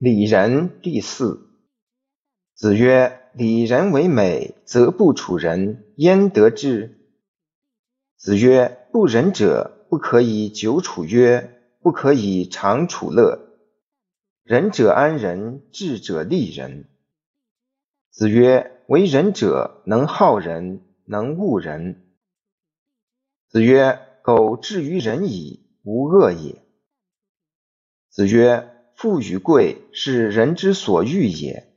[0.00, 1.50] 礼仁第四。
[2.54, 6.96] 子曰：“礼仁为美，则不处人焉得之？”
[8.16, 13.58] 子曰：“不仁者，不可以久处约，不可以长处乐。
[14.42, 16.88] 仁者安仁，智者利人。”
[18.08, 22.06] 子曰：“为仁者，能好人，能恶人。”
[23.48, 26.64] 子曰：“苟至于仁矣，无恶也。”
[28.08, 28.79] 子曰。
[29.00, 31.72] 富与贵，是人之所欲也，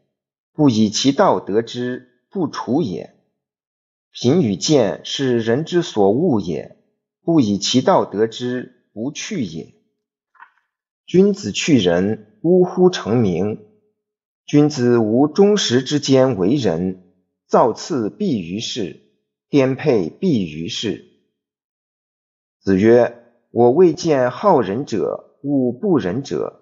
[0.52, 3.12] 不以其道得之，不处也；
[4.12, 6.76] 贫与贱，是人之所恶也，
[7.22, 9.73] 不以其道得之，不去也。
[11.05, 12.90] 君子去仁，呜呼！
[12.90, 13.68] 成名。
[14.46, 17.05] 君子无忠实之间为人，
[17.48, 18.99] 造次必于世，
[19.48, 21.05] 颠沛必于世。
[22.60, 23.16] 子曰：
[23.49, 26.60] 我未见好仁者恶不仁者。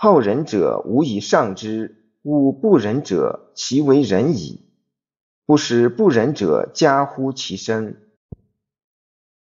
[0.00, 4.60] 好仁者，无以上之；恶不仁者，其为仁矣。
[5.44, 8.00] 不使不仁者加乎其身。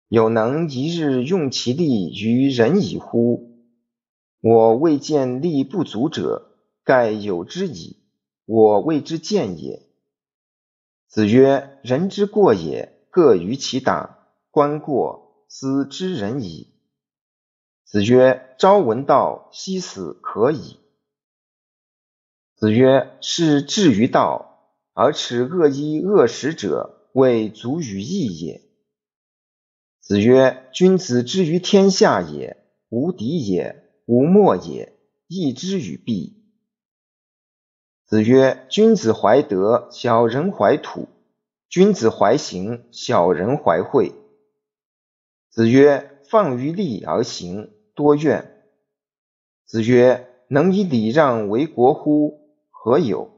[0.08, 3.68] 有能一日用其力于仁矣乎？
[4.40, 7.98] 我未见力不足者，盖有之矣。
[8.44, 9.86] 我谓之见也。
[11.06, 14.18] 子曰：人之过也，各于其党。
[14.50, 16.71] 观过，斯知人矣。
[17.92, 20.78] 子曰：“朝闻道，夕死可矣。”
[22.56, 28.62] 子曰：“是至于道，而耻恶衣恶食者，未足与义也。”
[30.00, 36.42] 子曰：“君子之于天下也，无敌也，无莫也，义之与弊。”
[38.08, 41.10] 子曰：“君子怀德，小人怀土；
[41.68, 44.14] 君子怀行，小人怀惠。”
[45.52, 48.64] 子曰：“放于利而行。”多怨。
[49.64, 52.40] 子曰：“能以礼让为国乎？
[52.70, 53.30] 何有？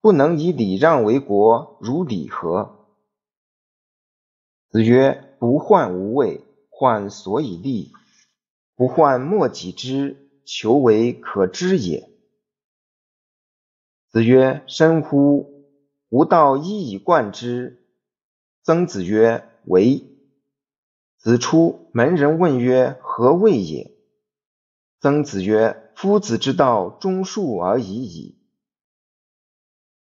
[0.00, 2.86] 不能以礼让为国，如礼何？”
[4.68, 7.92] 子曰：“不患无位，患所以立；
[8.74, 12.10] 不患莫己知，求为可知也。”
[14.10, 15.66] 子曰：“深乎！
[16.08, 17.82] 吾道一以贯之。”
[18.62, 20.04] 曾子曰：“为。”
[21.26, 23.90] 子出门，人问曰：“何谓也？”
[25.02, 28.38] 曾子曰：“夫子之道，忠恕而已矣。”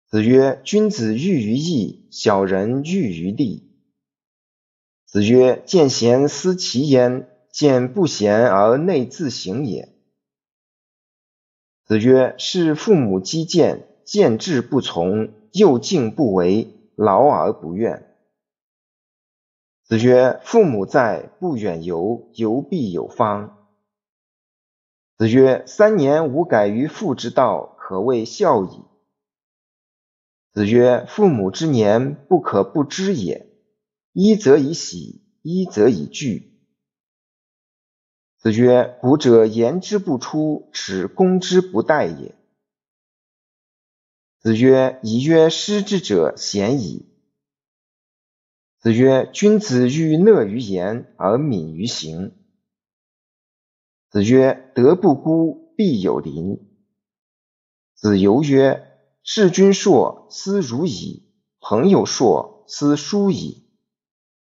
[0.06, 3.68] 子曰：“君子喻于义，小人喻于利。”
[5.08, 9.92] 子曰：“见贤思齐焉，见不贤而内自省也。”
[11.84, 18.04] 子曰：“是父母积谏，见志不从，又敬不为，劳而不怨。”
[19.88, 23.70] 子曰：“父母在，不远游，游必有方。”
[25.18, 28.84] 子曰：“三年无改于父之道，可谓孝矣。”
[30.52, 33.48] 子曰：“父母之年，不可不知也。
[34.12, 36.60] 一则以喜，一则以惧。”
[38.40, 42.36] 子曰：“古者言之不出，耻攻之不殆也。”
[44.42, 47.06] 子曰：“以曰失之者，贤矣。”
[48.88, 52.32] 子曰：“君子欲讷于言而敏于行。”
[54.10, 56.66] 子曰：“德不孤，必有邻。”
[57.96, 58.88] 子游曰
[59.24, 61.24] ：“事君硕，斯如矣；
[61.60, 63.67] 朋友硕，斯疏矣。”